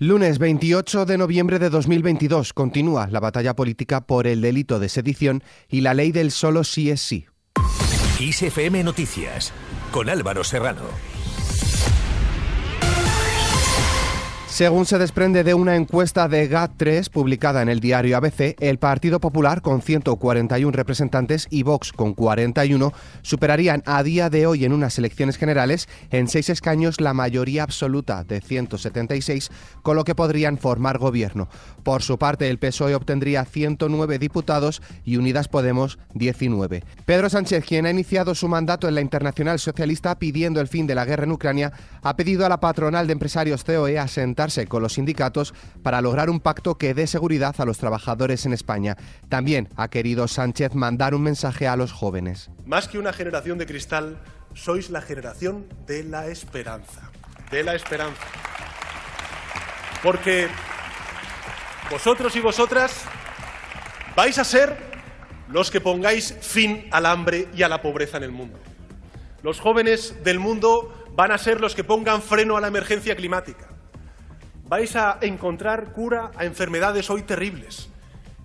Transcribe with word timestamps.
Lunes 0.00 0.38
28 0.38 1.06
de 1.06 1.18
noviembre 1.18 1.58
de 1.58 1.70
2022 1.70 2.52
continúa 2.52 3.08
la 3.08 3.18
batalla 3.18 3.56
política 3.56 4.06
por 4.06 4.28
el 4.28 4.40
delito 4.40 4.78
de 4.78 4.88
sedición 4.88 5.42
y 5.68 5.80
la 5.80 5.92
ley 5.92 6.12
del 6.12 6.30
solo 6.30 6.62
sí 6.62 6.88
es 6.88 7.00
sí. 7.00 7.26
Noticias 8.84 9.52
con 9.90 10.08
Álvaro 10.08 10.44
Serrano. 10.44 10.82
Según 14.48 14.86
se 14.86 14.98
desprende 14.98 15.44
de 15.44 15.52
una 15.52 15.76
encuesta 15.76 16.26
de 16.26 16.50
GAT3 16.50 17.10
publicada 17.10 17.60
en 17.60 17.68
el 17.68 17.80
diario 17.80 18.16
ABC, 18.16 18.56
el 18.58 18.78
Partido 18.78 19.20
Popular, 19.20 19.60
con 19.60 19.82
141 19.82 20.72
representantes, 20.72 21.46
y 21.50 21.64
Vox, 21.64 21.92
con 21.92 22.14
41, 22.14 22.92
superarían 23.20 23.82
a 23.84 24.02
día 24.02 24.30
de 24.30 24.46
hoy 24.46 24.64
en 24.64 24.72
unas 24.72 24.98
elecciones 24.98 25.36
generales 25.36 25.86
en 26.10 26.28
seis 26.28 26.48
escaños 26.48 26.98
la 26.98 27.12
mayoría 27.12 27.62
absoluta 27.62 28.24
de 28.24 28.40
176, 28.40 29.50
con 29.82 29.96
lo 29.96 30.04
que 30.04 30.14
podrían 30.14 30.56
formar 30.56 30.96
gobierno. 30.96 31.48
Por 31.84 32.02
su 32.02 32.18
parte, 32.18 32.48
el 32.48 32.58
PSOE 32.58 32.94
obtendría 32.94 33.44
109 33.44 34.18
diputados 34.18 34.82
y 35.04 35.18
Unidas 35.18 35.46
Podemos 35.46 35.98
19. 36.14 36.82
Pedro 37.04 37.28
Sánchez, 37.28 37.64
quien 37.64 37.84
ha 37.84 37.90
iniciado 37.90 38.34
su 38.34 38.48
mandato 38.48 38.88
en 38.88 38.94
la 38.94 39.02
Internacional 39.02 39.58
Socialista 39.58 40.18
pidiendo 40.18 40.60
el 40.60 40.68
fin 40.68 40.86
de 40.86 40.94
la 40.94 41.04
guerra 41.04 41.24
en 41.24 41.32
Ucrania, 41.32 41.72
ha 42.02 42.16
pedido 42.16 42.46
a 42.46 42.48
la 42.48 42.60
patronal 42.60 43.06
de 43.06 43.12
empresarios 43.12 43.62
COE 43.62 43.98
asentar 43.98 44.37
con 44.68 44.82
los 44.82 44.92
sindicatos 44.92 45.52
para 45.82 46.00
lograr 46.00 46.30
un 46.30 46.38
pacto 46.38 46.76
que 46.76 46.94
dé 46.94 47.08
seguridad 47.08 47.56
a 47.58 47.64
los 47.64 47.78
trabajadores 47.78 48.46
en 48.46 48.52
España. 48.52 48.96
También 49.28 49.68
ha 49.74 49.88
querido 49.88 50.28
Sánchez 50.28 50.74
mandar 50.74 51.12
un 51.12 51.22
mensaje 51.22 51.66
a 51.66 51.74
los 51.74 51.90
jóvenes. 51.90 52.48
Más 52.64 52.86
que 52.86 52.98
una 52.98 53.12
generación 53.12 53.58
de 53.58 53.66
cristal, 53.66 54.22
sois 54.54 54.90
la 54.90 55.02
generación 55.02 55.66
de 55.88 56.04
la 56.04 56.28
esperanza. 56.28 57.10
De 57.50 57.64
la 57.64 57.74
esperanza. 57.74 58.22
Porque 60.04 60.46
vosotros 61.90 62.36
y 62.36 62.40
vosotras 62.40 63.02
vais 64.14 64.38
a 64.38 64.44
ser 64.44 64.76
los 65.48 65.72
que 65.72 65.80
pongáis 65.80 66.36
fin 66.40 66.86
al 66.92 67.06
hambre 67.06 67.48
y 67.56 67.64
a 67.64 67.68
la 67.68 67.82
pobreza 67.82 68.18
en 68.18 68.22
el 68.22 68.30
mundo. 68.30 68.60
Los 69.42 69.58
jóvenes 69.58 70.22
del 70.22 70.38
mundo 70.38 70.94
van 71.16 71.32
a 71.32 71.38
ser 71.38 71.60
los 71.60 71.74
que 71.74 71.82
pongan 71.82 72.22
freno 72.22 72.56
a 72.56 72.60
la 72.60 72.68
emergencia 72.68 73.16
climática 73.16 73.77
vais 74.68 74.94
a 74.96 75.18
encontrar 75.22 75.92
cura 75.92 76.30
a 76.36 76.44
enfermedades 76.44 77.10
hoy 77.10 77.22
terribles 77.22 77.88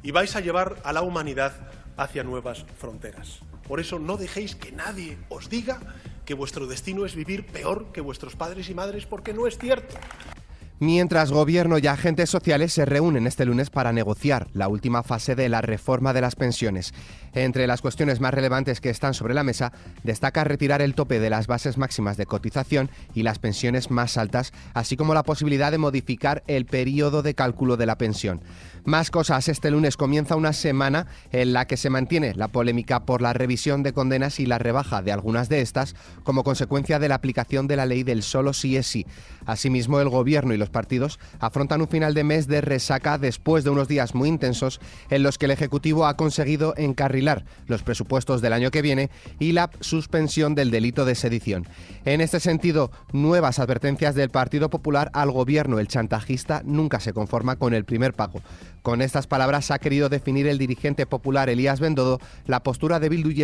y 0.01 0.11
vais 0.11 0.35
a 0.35 0.39
llevar 0.39 0.77
a 0.83 0.93
la 0.93 1.01
humanidad 1.01 1.53
hacia 1.97 2.23
nuevas 2.23 2.65
fronteras. 2.77 3.39
Por 3.67 3.79
eso 3.79 3.99
no 3.99 4.17
dejéis 4.17 4.55
que 4.55 4.71
nadie 4.71 5.17
os 5.29 5.49
diga 5.49 5.79
que 6.25 6.33
vuestro 6.33 6.67
destino 6.67 7.05
es 7.05 7.15
vivir 7.15 7.45
peor 7.45 7.91
que 7.91 8.01
vuestros 8.01 8.35
padres 8.35 8.69
y 8.69 8.73
madres, 8.73 9.05
porque 9.05 9.33
no 9.33 9.47
es 9.47 9.57
cierto 9.57 9.95
mientras 10.83 11.31
gobierno 11.31 11.77
y 11.77 11.87
agentes 11.87 12.29
sociales 12.29 12.73
se 12.73 12.85
reúnen 12.85 13.25
este 13.25 13.45
lunes 13.45 13.69
para 13.69 13.93
negociar 13.93 14.47
la 14.53 14.67
última 14.67 15.01
fase 15.01 15.35
de 15.35 15.49
la 15.49 15.61
reforma 15.61 16.13
de 16.13 16.21
las 16.21 16.35
pensiones. 16.35 16.93
Entre 17.33 17.65
las 17.65 17.81
cuestiones 17.81 18.19
más 18.19 18.33
relevantes 18.33 18.79
que 18.79 18.89
están 18.89 19.13
sobre 19.13 19.33
la 19.33 19.43
mesa, 19.43 19.73
destaca 20.03 20.43
retirar 20.43 20.81
el 20.81 20.93
tope 20.93 21.19
de 21.19 21.29
las 21.29 21.47
bases 21.47 21.77
máximas 21.77 22.15
de 22.15 22.27
cotización 22.27 22.91
y 23.15 23.23
las 23.23 23.39
pensiones 23.39 23.89
más 23.89 24.17
altas, 24.17 24.53
así 24.73 24.95
como 24.95 25.13
la 25.13 25.23
posibilidad 25.23 25.71
de 25.71 25.79
modificar 25.79 26.43
el 26.47 26.65
periodo 26.65 27.23
de 27.23 27.33
cálculo 27.33 27.75
de 27.75 27.87
la 27.87 27.97
pensión. 27.97 28.41
Más 28.85 29.09
cosas, 29.11 29.47
este 29.47 29.71
lunes 29.71 29.97
comienza 29.97 30.35
una 30.35 30.53
semana 30.53 31.07
en 31.31 31.53
la 31.53 31.65
que 31.65 31.77
se 31.77 31.89
mantiene 31.89 32.33
la 32.35 32.49
polémica 32.49 33.05
por 33.05 33.21
la 33.21 33.33
revisión 33.33 33.81
de 33.81 33.93
condenas 33.93 34.39
y 34.39 34.45
la 34.45 34.59
rebaja 34.59 35.01
de 35.01 35.13
algunas 35.13 35.49
de 35.49 35.61
estas 35.61 35.95
como 36.23 36.43
consecuencia 36.43 36.99
de 36.99 37.07
la 37.07 37.15
aplicación 37.15 37.65
de 37.67 37.77
la 37.77 37.85
ley 37.85 38.03
del 38.03 38.23
solo 38.23 38.53
sí 38.53 38.75
es 38.75 38.85
sí. 38.85 39.05
Asimismo, 39.45 40.01
el 40.01 40.09
gobierno 40.09 40.53
y 40.53 40.57
los 40.57 40.69
partidos 40.69 41.19
afrontan 41.39 41.81
un 41.81 41.87
final 41.87 42.13
de 42.13 42.25
mes 42.25 42.47
de 42.47 42.61
resaca 42.61 43.17
después 43.17 43.63
de 43.63 43.69
unos 43.69 43.87
días 43.87 44.13
muy 44.13 44.27
intensos 44.29 44.81
en 45.09 45.23
los 45.23 45.37
que 45.37 45.45
el 45.45 45.51
Ejecutivo 45.51 46.05
ha 46.05 46.17
conseguido 46.17 46.73
encarrilar 46.75 47.22
los 47.67 47.83
presupuestos 47.83 48.41
del 48.41 48.53
año 48.53 48.71
que 48.71 48.81
viene 48.81 49.09
y 49.39 49.53
la 49.53 49.69
suspensión 49.79 50.55
del 50.55 50.71
delito 50.71 51.05
de 51.05 51.15
sedición. 51.15 51.67
En 52.05 52.21
este 52.21 52.39
sentido, 52.39 52.91
nuevas 53.11 53.59
advertencias 53.59 54.15
del 54.15 54.29
Partido 54.29 54.69
Popular 54.69 55.09
al 55.13 55.31
gobierno. 55.31 55.79
El 55.79 55.87
chantajista 55.87 56.61
nunca 56.65 56.99
se 56.99 57.13
conforma 57.13 57.55
con 57.55 57.73
el 57.73 57.85
primer 57.85 58.13
pago. 58.13 58.41
Con 58.81 59.01
estas 59.01 59.27
palabras 59.27 59.71
ha 59.71 59.79
querido 59.79 60.09
definir 60.09 60.45
el 60.47 60.57
dirigente 60.57 61.05
popular 61.05 61.49
Elías 61.49 61.79
Bendodo 61.79 62.19
la 62.45 62.63
postura 62.63 62.99
de 62.99 63.09
Bildu 63.09 63.29
y 63.31 63.43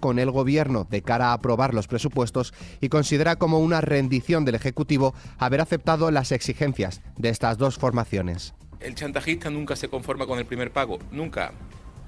con 0.00 0.18
el 0.18 0.30
gobierno 0.30 0.86
de 0.90 1.02
cara 1.02 1.28
a 1.28 1.32
aprobar 1.34 1.74
los 1.74 1.86
presupuestos 1.86 2.52
y 2.80 2.88
considera 2.88 3.36
como 3.36 3.60
una 3.60 3.80
rendición 3.80 4.44
del 4.44 4.56
Ejecutivo 4.56 5.14
haber 5.38 5.60
aceptado 5.60 6.10
las 6.10 6.32
exigencias 6.32 7.00
de 7.16 7.28
estas 7.28 7.58
dos 7.58 7.78
formaciones. 7.78 8.54
El 8.80 8.94
chantajista 8.94 9.50
nunca 9.50 9.76
se 9.76 9.88
conforma 9.88 10.26
con 10.26 10.38
el 10.38 10.46
primer 10.46 10.72
pago, 10.72 10.98
nunca. 11.10 11.52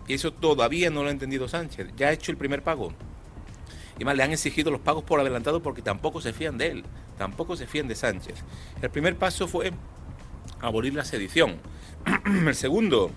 Eso 0.09 0.33
todavía 0.33 0.91
no 0.91 1.03
lo 1.03 1.09
ha 1.09 1.13
entendido 1.13 1.49
Sánchez. 1.49 1.89
Ya 1.97 2.09
ha 2.09 2.13
hecho 2.13 2.31
el 2.31 2.37
primer 2.37 2.63
pago. 2.63 2.93
Y 3.99 4.05
más, 4.05 4.17
le 4.17 4.23
han 4.23 4.33
exigido 4.33 4.71
los 4.71 4.81
pagos 4.81 5.05
por 5.05 5.21
adelantado 5.21 5.63
porque 5.63 5.83
tampoco 5.83 6.21
se 6.21 6.33
fían 6.33 6.59
de 6.59 6.69
él, 6.69 6.85
tampoco 7.19 7.57
se 7.57 7.67
fían 7.67 7.89
de 7.89 7.95
Sánchez. 7.95 8.43
El 8.81 8.91
primer 8.91 9.17
paso 9.17 9.47
fue 9.47 9.73
abolir 10.61 10.95
la 10.95 11.05
sedición. 11.05 11.57
el 12.47 12.55
segundo, 12.55 13.11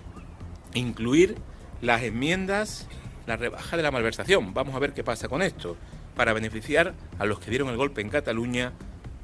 incluir 0.74 1.36
las 1.80 2.02
enmiendas, 2.02 2.86
la 3.26 3.36
rebaja 3.36 3.76
de 3.76 3.82
la 3.82 3.90
malversación. 3.90 4.54
Vamos 4.54 4.74
a 4.74 4.78
ver 4.78 4.92
qué 4.92 5.02
pasa 5.02 5.28
con 5.28 5.42
esto, 5.42 5.76
para 6.14 6.32
beneficiar 6.32 6.94
a 7.18 7.24
los 7.24 7.40
que 7.40 7.50
dieron 7.50 7.68
el 7.68 7.76
golpe 7.76 8.00
en 8.00 8.08
Cataluña 8.08 8.72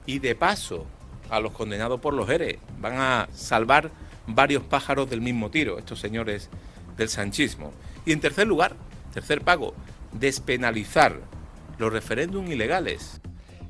y 0.06 0.18
de 0.18 0.34
paso 0.34 0.86
a 1.30 1.40
los 1.40 1.52
condenados 1.52 2.00
por 2.00 2.14
los 2.14 2.28
ERE. 2.28 2.58
Van 2.80 2.94
a 2.94 3.28
salvar 3.32 3.90
varios 4.26 4.62
pájaros 4.62 5.08
del 5.08 5.20
mismo 5.20 5.50
tiro, 5.50 5.78
estos 5.78 6.00
señores 6.00 6.50
del 6.96 7.08
sanchismo. 7.08 7.72
Y 8.04 8.12
en 8.12 8.20
tercer 8.20 8.46
lugar, 8.46 8.76
tercer 9.12 9.42
pago, 9.42 9.74
despenalizar 10.12 11.20
los 11.78 11.92
referéndums 11.92 12.50
ilegales. 12.50 13.20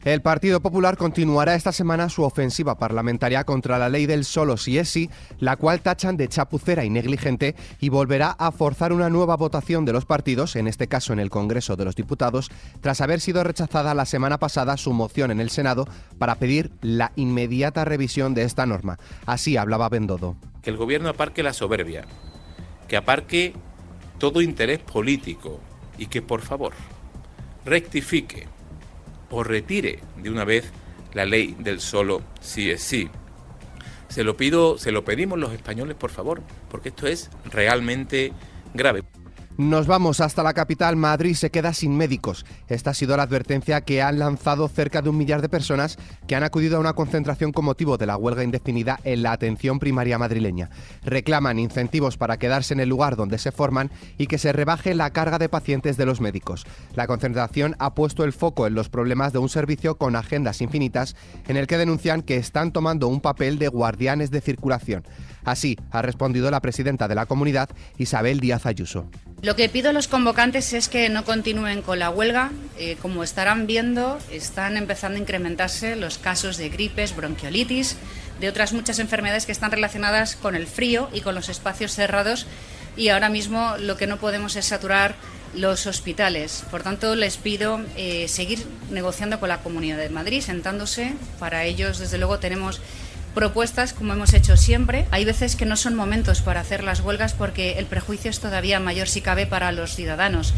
El 0.04 0.20
Partido 0.20 0.60
Popular 0.60 0.96
continuará 0.96 1.54
esta 1.54 1.70
semana 1.70 2.08
su 2.08 2.24
ofensiva 2.24 2.76
parlamentaria 2.76 3.44
contra 3.44 3.78
la 3.78 3.88
ley 3.88 4.06
del 4.06 4.24
solo 4.24 4.56
si 4.56 4.76
es 4.76 4.88
sí, 4.88 5.08
la 5.38 5.54
cual 5.54 5.80
tachan 5.80 6.16
de 6.16 6.26
chapucera 6.26 6.84
y 6.84 6.90
negligente 6.90 7.54
y 7.78 7.88
volverá 7.88 8.32
a 8.32 8.50
forzar 8.50 8.92
una 8.92 9.08
nueva 9.10 9.36
votación 9.36 9.84
de 9.84 9.92
los 9.92 10.04
partidos, 10.04 10.56
en 10.56 10.66
este 10.66 10.88
caso 10.88 11.12
en 11.12 11.20
el 11.20 11.30
Congreso 11.30 11.76
de 11.76 11.84
los 11.84 11.94
Diputados, 11.94 12.50
tras 12.80 13.00
haber 13.00 13.20
sido 13.20 13.44
rechazada 13.44 13.94
la 13.94 14.04
semana 14.04 14.38
pasada 14.38 14.76
su 14.76 14.92
moción 14.92 15.30
en 15.30 15.40
el 15.40 15.50
Senado 15.50 15.86
para 16.18 16.34
pedir 16.34 16.72
la 16.80 17.12
inmediata 17.14 17.84
revisión 17.84 18.34
de 18.34 18.42
esta 18.42 18.66
norma. 18.66 18.98
Así 19.24 19.56
hablaba 19.56 19.88
Bendodo. 19.88 20.34
Que 20.62 20.70
el 20.70 20.78
gobierno 20.78 21.10
aparque 21.10 21.44
la 21.44 21.52
soberbia, 21.52 22.06
que 22.92 22.98
aparque 22.98 23.54
todo 24.18 24.42
interés 24.42 24.78
político 24.78 25.60
y 25.96 26.08
que 26.08 26.20
por 26.20 26.42
favor 26.42 26.74
rectifique 27.64 28.46
o 29.30 29.42
retire 29.42 30.00
de 30.18 30.28
una 30.28 30.44
vez 30.44 30.70
la 31.14 31.24
ley 31.24 31.56
del 31.58 31.80
solo 31.80 32.20
sí 32.42 32.70
es 32.70 32.82
sí. 32.82 33.08
Se 34.08 34.24
lo 34.24 34.36
pido, 34.36 34.76
se 34.76 34.92
lo 34.92 35.06
pedimos 35.06 35.38
los 35.38 35.54
españoles, 35.54 35.96
por 35.96 36.10
favor, 36.10 36.42
porque 36.70 36.90
esto 36.90 37.06
es 37.06 37.30
realmente 37.50 38.34
grave. 38.74 39.04
Nos 39.58 39.86
vamos 39.86 40.20
hasta 40.20 40.42
la 40.42 40.54
capital. 40.54 40.96
Madrid 40.96 41.34
se 41.34 41.50
queda 41.50 41.74
sin 41.74 41.94
médicos. 41.94 42.46
Esta 42.68 42.90
ha 42.90 42.94
sido 42.94 43.18
la 43.18 43.24
advertencia 43.24 43.82
que 43.82 44.00
han 44.00 44.18
lanzado 44.18 44.66
cerca 44.66 45.02
de 45.02 45.10
un 45.10 45.18
millar 45.18 45.42
de 45.42 45.50
personas 45.50 45.98
que 46.26 46.34
han 46.34 46.42
acudido 46.42 46.78
a 46.78 46.80
una 46.80 46.94
concentración 46.94 47.52
con 47.52 47.66
motivo 47.66 47.98
de 47.98 48.06
la 48.06 48.16
huelga 48.16 48.44
indefinida 48.44 48.98
en 49.04 49.22
la 49.22 49.32
atención 49.32 49.78
primaria 49.78 50.18
madrileña. 50.18 50.70
Reclaman 51.04 51.58
incentivos 51.58 52.16
para 52.16 52.38
quedarse 52.38 52.72
en 52.72 52.80
el 52.80 52.88
lugar 52.88 53.14
donde 53.14 53.36
se 53.36 53.52
forman 53.52 53.90
y 54.16 54.26
que 54.26 54.38
se 54.38 54.54
rebaje 54.54 54.94
la 54.94 55.10
carga 55.10 55.38
de 55.38 55.50
pacientes 55.50 55.98
de 55.98 56.06
los 56.06 56.22
médicos. 56.22 56.64
La 56.94 57.06
concentración 57.06 57.76
ha 57.78 57.94
puesto 57.94 58.24
el 58.24 58.32
foco 58.32 58.66
en 58.66 58.74
los 58.74 58.88
problemas 58.88 59.34
de 59.34 59.38
un 59.38 59.50
servicio 59.50 59.98
con 59.98 60.16
agendas 60.16 60.62
infinitas 60.62 61.14
en 61.46 61.58
el 61.58 61.66
que 61.66 61.76
denuncian 61.76 62.22
que 62.22 62.36
están 62.36 62.72
tomando 62.72 63.06
un 63.06 63.20
papel 63.20 63.58
de 63.58 63.68
guardianes 63.68 64.30
de 64.30 64.40
circulación. 64.40 65.04
Así 65.44 65.76
ha 65.90 66.00
respondido 66.00 66.50
la 66.50 66.60
presidenta 66.60 67.06
de 67.06 67.16
la 67.16 67.26
comunidad, 67.26 67.68
Isabel 67.98 68.40
Díaz 68.40 68.64
Ayuso. 68.64 69.10
Lo 69.42 69.56
que 69.56 69.68
pido 69.68 69.90
a 69.90 69.92
los 69.92 70.06
convocantes 70.06 70.72
es 70.72 70.88
que 70.88 71.08
no 71.08 71.24
continúen 71.24 71.82
con 71.82 71.98
la 71.98 72.10
huelga. 72.10 72.52
Eh, 72.78 72.96
como 73.02 73.24
estarán 73.24 73.66
viendo, 73.66 74.20
están 74.30 74.76
empezando 74.76 75.18
a 75.18 75.20
incrementarse 75.20 75.96
los 75.96 76.16
casos 76.16 76.58
de 76.58 76.68
gripes, 76.68 77.16
bronquiolitis, 77.16 77.96
de 78.38 78.48
otras 78.48 78.72
muchas 78.72 79.00
enfermedades 79.00 79.44
que 79.44 79.50
están 79.50 79.72
relacionadas 79.72 80.36
con 80.36 80.54
el 80.54 80.68
frío 80.68 81.10
y 81.12 81.22
con 81.22 81.34
los 81.34 81.48
espacios 81.48 81.92
cerrados. 81.92 82.46
Y 82.96 83.08
ahora 83.08 83.30
mismo 83.30 83.74
lo 83.80 83.96
que 83.96 84.06
no 84.06 84.18
podemos 84.18 84.54
es 84.54 84.66
saturar 84.66 85.16
los 85.56 85.88
hospitales. 85.88 86.62
Por 86.70 86.84
tanto, 86.84 87.16
les 87.16 87.36
pido 87.36 87.80
eh, 87.96 88.28
seguir 88.28 88.64
negociando 88.92 89.40
con 89.40 89.48
la 89.48 89.58
Comunidad 89.58 89.98
de 89.98 90.08
Madrid, 90.08 90.40
sentándose. 90.40 91.14
Para 91.40 91.64
ellos, 91.64 91.98
desde 91.98 92.18
luego, 92.18 92.38
tenemos 92.38 92.80
propuestas 93.32 93.92
como 93.92 94.12
hemos 94.12 94.34
hecho 94.34 94.56
siempre. 94.56 95.06
Hay 95.10 95.24
veces 95.24 95.56
que 95.56 95.66
no 95.66 95.76
son 95.76 95.94
momentos 95.94 96.42
para 96.42 96.60
hacer 96.60 96.84
las 96.84 97.00
huelgas 97.00 97.34
porque 97.34 97.78
el 97.78 97.86
prejuicio 97.86 98.30
es 98.30 98.40
todavía 98.40 98.80
mayor 98.80 99.08
si 99.08 99.20
cabe 99.20 99.46
para 99.46 99.72
los 99.72 99.94
ciudadanos. 99.94 100.54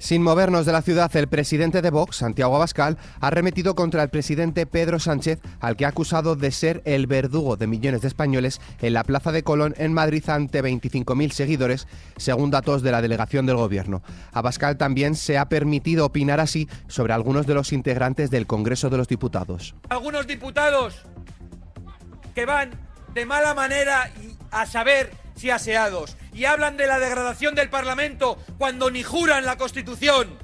Sin 0.00 0.22
movernos 0.22 0.64
de 0.64 0.72
la 0.72 0.80
ciudad, 0.80 1.14
el 1.14 1.28
presidente 1.28 1.82
de 1.82 1.90
Vox, 1.90 2.16
Santiago 2.16 2.56
Abascal, 2.56 2.96
ha 3.20 3.28
remetido 3.28 3.74
contra 3.74 4.02
el 4.02 4.08
presidente 4.08 4.64
Pedro 4.64 4.98
Sánchez, 4.98 5.40
al 5.60 5.76
que 5.76 5.84
ha 5.84 5.88
acusado 5.88 6.36
de 6.36 6.50
ser 6.52 6.80
el 6.86 7.06
verdugo 7.06 7.58
de 7.58 7.66
millones 7.66 8.00
de 8.00 8.08
españoles 8.08 8.62
en 8.80 8.94
la 8.94 9.04
Plaza 9.04 9.30
de 9.30 9.42
Colón 9.42 9.74
en 9.76 9.92
Madrid 9.92 10.26
ante 10.30 10.64
25.000 10.64 11.32
seguidores, 11.32 11.86
según 12.16 12.50
datos 12.50 12.80
de 12.80 12.92
la 12.92 13.02
delegación 13.02 13.44
del 13.44 13.56
gobierno. 13.56 14.02
Abascal 14.32 14.78
también 14.78 15.14
se 15.14 15.36
ha 15.36 15.50
permitido 15.50 16.06
opinar 16.06 16.40
así 16.40 16.66
sobre 16.88 17.12
algunos 17.12 17.46
de 17.46 17.52
los 17.52 17.70
integrantes 17.74 18.30
del 18.30 18.46
Congreso 18.46 18.88
de 18.88 18.96
los 18.96 19.06
Diputados. 19.06 19.74
Algunos 19.90 20.26
diputados 20.26 21.04
van 22.44 22.72
de 23.14 23.26
mala 23.26 23.54
manera 23.54 24.10
a 24.50 24.66
saber 24.66 25.12
si 25.36 25.50
aseados 25.50 26.16
y 26.32 26.44
hablan 26.44 26.76
de 26.76 26.86
la 26.86 26.98
degradación 26.98 27.54
del 27.54 27.70
Parlamento 27.70 28.38
cuando 28.58 28.90
ni 28.90 29.02
juran 29.02 29.44
la 29.44 29.56
Constitución, 29.56 30.38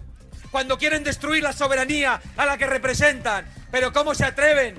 cuando 0.51 0.79
quieren 0.79 1.05
destruir 1.05 1.43
la 1.43 1.53
soberanía 1.53 2.21
a 2.37 2.47
la 2.47 2.57
que 2.59 2.67
representan. 2.67 3.47
Pero 3.71 3.93
¿cómo 3.93 4.15
se 4.15 4.25
atreven? 4.25 4.77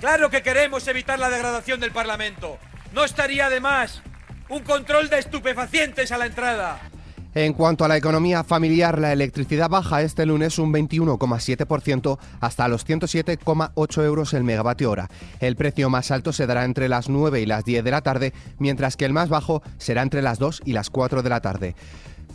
Claro 0.00 0.28
que 0.28 0.42
queremos 0.42 0.86
evitar 0.88 1.18
la 1.18 1.30
degradación 1.30 1.80
del 1.80 1.92
Parlamento. 1.92 2.58
No 2.92 3.04
estaría 3.04 3.48
de 3.48 3.60
más 3.60 4.02
un 4.48 4.62
control 4.62 5.08
de 5.08 5.18
estupefacientes 5.18 6.12
a 6.12 6.18
la 6.18 6.26
entrada. 6.26 6.80
En 7.36 7.52
cuanto 7.52 7.84
a 7.84 7.88
la 7.88 7.96
economía 7.96 8.44
familiar, 8.44 9.00
la 9.00 9.12
electricidad 9.12 9.68
baja 9.68 10.02
este 10.02 10.24
lunes 10.24 10.60
un 10.60 10.72
21,7% 10.72 12.16
hasta 12.40 12.68
los 12.68 12.86
107,8 12.86 14.04
euros 14.04 14.34
el 14.34 14.44
megavatio 14.44 14.92
hora. 14.92 15.10
El 15.40 15.56
precio 15.56 15.90
más 15.90 16.12
alto 16.12 16.32
se 16.32 16.46
dará 16.46 16.64
entre 16.64 16.88
las 16.88 17.08
9 17.08 17.40
y 17.40 17.46
las 17.46 17.64
10 17.64 17.82
de 17.82 17.90
la 17.90 18.02
tarde, 18.02 18.32
mientras 18.58 18.96
que 18.96 19.04
el 19.04 19.12
más 19.12 19.28
bajo 19.28 19.64
será 19.78 20.02
entre 20.02 20.22
las 20.22 20.38
2 20.38 20.62
y 20.64 20.74
las 20.74 20.90
4 20.90 21.24
de 21.24 21.28
la 21.28 21.40
tarde. 21.40 21.74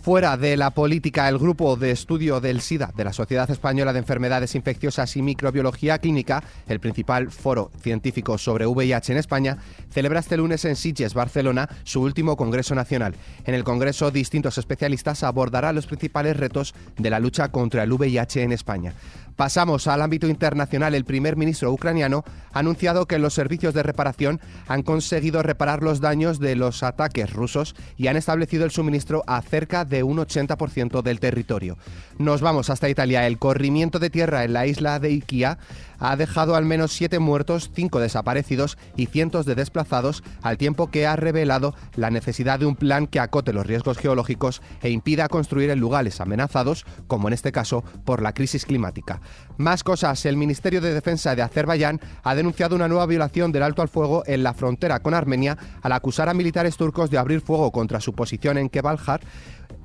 Fuera 0.02 0.38
de 0.38 0.56
la 0.56 0.72
política, 0.72 1.28
el 1.28 1.38
grupo 1.38 1.76
de 1.76 1.92
estudio 1.92 2.40
del 2.40 2.62
SIDA 2.62 2.94
de 2.96 3.04
la 3.04 3.12
Sociedad 3.12 3.52
Española 3.52 3.92
de 3.92 4.00
Enfermedades 4.00 4.56
Infecciosas 4.56 5.18
y 5.18 5.22
Microbiología 5.22 6.00
Clínica, 6.00 6.42
el 6.68 6.80
principal 6.80 7.30
foro 7.30 7.70
científico 7.82 8.38
sobre 8.38 8.66
VIH 8.66 9.12
en 9.12 9.18
España, 9.18 9.58
celebra 9.92 10.22
este 10.22 10.38
lunes 10.38 10.64
en 10.64 10.78
Sitges, 10.78 11.14
Barcelona, 11.14 11.68
su 11.84 12.02
último 12.02 12.38
Congreso 12.38 12.76
Nacional. 12.76 13.14
En 13.46 13.54
el 13.54 13.66
Congreso, 13.66 14.10
distintos 14.10 14.58
especialistas 14.58 15.24
abordarán 15.24 15.76
los 15.76 15.86
principales 15.86 16.38
retos 16.38 16.74
de 16.98 17.10
la 17.10 17.20
lucha 17.20 17.50
contra 17.50 17.84
el 17.84 17.92
VIH 17.92 18.44
en 18.44 18.54
España. 18.54 18.94
Pasamos 19.40 19.88
al 19.88 20.02
ámbito 20.02 20.28
internacional. 20.28 20.94
El 20.94 21.06
primer 21.06 21.38
ministro 21.38 21.72
ucraniano 21.72 22.26
ha 22.52 22.60
anunciado 22.60 23.06
que 23.06 23.20
los 23.20 23.34
servicios 23.34 23.74
de 23.74 23.84
reparación 23.84 24.42
han 24.68 24.84
conseguido 24.84 25.42
reparar 25.44 25.82
los 25.82 26.02
daños 26.02 26.40
de 26.40 26.58
los 26.58 26.84
ataques 26.84 27.32
rusos 27.32 27.74
y 27.96 28.08
han 28.08 28.18
establecido 28.18 28.66
el 28.66 28.72
suministro 28.72 29.24
a 29.28 29.42
cerca 29.42 29.86
de 29.86 30.04
un 30.04 30.18
80% 30.18 31.02
del 31.04 31.22
territorio. 31.22 31.78
Nos 32.18 32.42
vamos 32.42 32.70
hasta 32.70 32.90
Italia. 32.90 33.28
El 33.28 33.40
corrimiento 33.40 33.98
de 33.98 34.10
tierra 34.10 34.44
en 34.44 34.52
la 34.52 34.68
isla 34.68 35.00
de 35.00 35.12
Iquia 35.12 35.58
ha 36.00 36.16
dejado 36.16 36.56
al 36.56 36.66
menos 36.66 36.92
siete 36.92 37.20
muertos, 37.20 37.72
cinco 37.74 38.00
desaparecidos 38.00 38.78
y 38.96 39.08
cientos 39.08 39.46
de 39.46 39.56
desplazados, 39.56 40.24
al 40.42 40.58
tiempo 40.58 40.88
que 40.88 41.06
ha 41.08 41.16
revelado 41.16 41.76
la 41.96 42.10
necesidad 42.10 42.60
de 42.60 42.66
un 42.66 42.76
plan 42.76 43.08
que 43.08 43.20
acote 43.20 43.54
los 43.54 43.66
riesgos 43.66 43.98
geológicos 43.98 44.62
e 44.82 44.90
impida 44.90 45.28
construir 45.28 45.70
en 45.70 45.80
lugares 45.80 46.22
amenazados, 46.22 46.86
como 47.08 47.28
en 47.28 47.34
este 47.34 47.52
caso 47.52 47.84
por 48.06 48.22
la 48.22 48.34
crisis 48.34 48.66
climática. 48.66 49.22
Más 49.58 49.84
cosas, 49.84 50.26
el 50.26 50.38
Ministerio 50.38 50.82
de 50.82 50.94
Defensa 50.94 51.36
de 51.36 51.42
Azerbaiyán 51.42 52.00
ha 52.24 52.36
denunciado 52.36 52.76
una 52.76 52.88
nueva 52.88 53.06
violación 53.06 53.52
del 53.52 53.64
alto 53.64 53.82
al 53.82 53.90
fuego 53.90 54.24
en 54.26 54.44
la 54.44 54.54
frontera 54.54 55.00
con 55.00 55.14
Armenia 55.14 55.58
al 55.82 55.92
acusar 55.92 56.30
a 56.30 56.34
militares 56.34 56.78
turcos 56.78 57.10
de 57.10 57.18
abrir 57.18 57.42
fuego 57.42 57.72
contra 57.72 58.00
su 58.00 58.14
posición 58.14 58.58
en 58.58 58.70
Kebaljar 58.70 59.22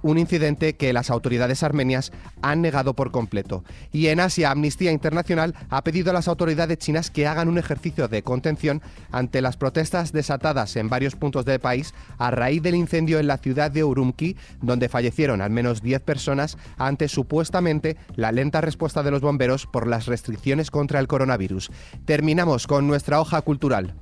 un 0.05 0.19
incidente 0.19 0.77
que 0.77 0.93
las 0.93 1.09
autoridades 1.09 1.63
armenias 1.63 2.13
han 2.43 2.61
negado 2.61 2.95
por 2.95 3.11
completo. 3.11 3.65
Y 3.91 4.09
en 4.09 4.21
Asia, 4.21 4.51
Amnistía 4.51 4.93
Internacional 4.93 5.55
ha 5.71 5.83
pedido 5.83 6.11
a 6.11 6.13
las 6.13 6.29
autoridades 6.29 6.77
chinas 6.77 7.11
que 7.11 7.27
hagan 7.27 7.49
un 7.49 7.57
ejercicio 7.57 8.07
de 8.07 8.23
contención 8.23 8.83
ante 9.11 9.41
las 9.41 9.57
protestas 9.57 10.13
desatadas 10.13 10.77
en 10.77 10.91
varios 10.91 11.17
puntos 11.17 11.47
del 11.47 11.59
país 11.59 11.95
a 12.19 12.31
raíz 12.31 12.63
del 12.63 12.75
incendio 12.75 13.19
en 13.19 13.27
la 13.27 13.39
ciudad 13.39 13.71
de 13.71 13.83
Urumqi, 13.83 14.37
donde 14.61 14.91
fallecieron 14.91 15.41
al 15.41 15.51
menos 15.51 15.81
10 15.81 16.03
personas 16.03 16.59
ante 16.77 17.09
supuestamente 17.09 17.97
la 18.15 18.31
lenta 18.31 18.61
respuesta 18.61 19.03
de 19.03 19.11
los 19.11 19.23
bomberos 19.23 19.67
por 19.67 19.87
las 19.87 20.05
restricciones 20.05 20.71
contra 20.71 21.01
el 21.01 21.09
coronavirus. 21.09 21.71
Terminamos 22.05 22.67
con 22.67 22.87
nuestra 22.87 23.21
hoja 23.21 23.41
cultural. 23.41 23.95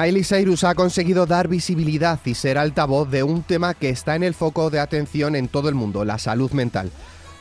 Miley 0.00 0.24
Cyrus 0.24 0.64
ha 0.64 0.74
conseguido 0.74 1.26
dar 1.26 1.46
visibilidad 1.46 2.18
y 2.24 2.34
ser 2.34 2.56
altavoz 2.56 3.10
de 3.10 3.22
un 3.22 3.42
tema 3.42 3.74
que 3.74 3.90
está 3.90 4.16
en 4.16 4.22
el 4.22 4.32
foco 4.32 4.70
de 4.70 4.80
atención 4.80 5.36
en 5.36 5.46
todo 5.46 5.68
el 5.68 5.74
mundo, 5.74 6.06
la 6.06 6.18
salud 6.18 6.50
mental. 6.52 6.90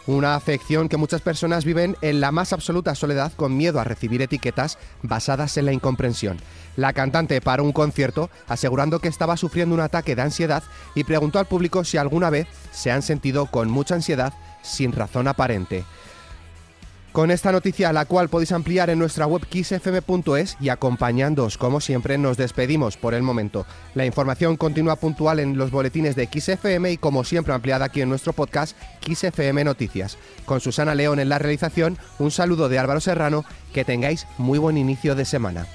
Una 0.08 0.36
afección 0.36 0.90
que 0.90 0.98
muchas 0.98 1.22
personas 1.22 1.64
viven 1.64 1.96
en 2.02 2.20
la 2.20 2.34
más 2.34 2.52
absoluta 2.52 2.96
soledad 2.96 3.32
con 3.38 3.56
miedo 3.56 3.80
a 3.80 3.86
recibir 3.86 4.22
etiquetas 4.22 4.78
basadas 5.04 5.56
en 5.56 5.68
la 5.68 5.72
incomprensión. 5.72 6.38
La 6.76 6.92
cantante 6.92 7.40
paró 7.40 7.64
un 7.64 7.72
concierto 7.72 8.30
asegurando 8.50 9.00
que 9.00 9.08
estaba 9.08 9.38
sufriendo 9.38 9.74
un 9.74 9.82
ataque 9.82 10.18
de 10.18 10.24
ansiedad 10.24 10.64
y 10.96 11.06
preguntó 11.06 11.40
al 11.40 11.46
público 11.46 11.86
si 11.86 11.96
alguna 11.96 12.30
vez 12.30 12.48
se 12.74 12.92
han 12.92 13.04
sentido 13.04 13.46
con 13.46 13.70
mucha 13.70 13.96
ansiedad 13.96 14.34
sin 14.64 14.92
razón 14.92 15.30
aparente. 15.30 15.86
Con 17.20 17.32
esta 17.32 17.52
noticia, 17.52 17.92
la 17.92 18.06
cual 18.06 18.30
podéis 18.30 18.54
ampliar 18.54 18.90
en 18.90 18.98
nuestra 18.98 19.28
web 19.28 19.46
kissfm.es 19.46 20.56
y 20.62 20.70
acompañándoos, 20.70 21.58
como 21.58 21.82
siempre, 21.82 22.18
nos 22.18 22.38
despedimos 22.38 22.96
por 22.96 23.14
el 23.14 23.24
momento. 23.24 23.66
La 23.94 24.06
información 24.06 24.56
continúa 24.56 24.96
puntual 24.96 25.42
en 25.42 25.58
los 25.58 25.70
boletines 25.70 26.16
de 26.16 26.30
XFM 26.32 26.94
y, 26.94 26.98
como 26.98 27.26
siempre, 27.26 27.54
ampliada 27.54 27.84
aquí 27.84 28.00
en 28.00 28.08
nuestro 28.08 28.32
podcast 28.32 28.78
XFM 29.06 29.66
Noticias. 29.66 30.18
Con 30.46 30.62
Susana 30.62 30.96
León 30.96 31.20
en 31.20 31.28
la 31.28 31.40
realización, 31.40 31.98
un 32.20 32.32
saludo 32.32 32.70
de 32.70 32.80
Álvaro 32.80 33.02
Serrano, 33.02 33.44
que 33.74 33.84
tengáis 33.84 34.26
muy 34.38 34.58
buen 34.58 34.78
inicio 34.78 35.14
de 35.14 35.26
semana. 35.26 35.68